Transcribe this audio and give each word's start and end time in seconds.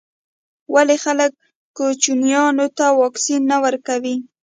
ولي 0.73 0.97
خلګ 1.03 1.31
کوچنیانو 1.77 2.67
ته 2.77 2.85
واکسین 3.01 3.41
نه 3.51 3.57
ورکوي. 3.63 4.15